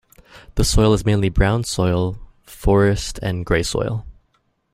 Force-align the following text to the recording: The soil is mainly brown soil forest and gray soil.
The 0.55 0.63
soil 0.63 0.93
is 0.95 1.05
mainly 1.05 1.29
brown 1.29 1.63
soil 1.63 2.17
forest 2.41 3.19
and 3.21 3.45
gray 3.45 3.61
soil. 3.61 4.03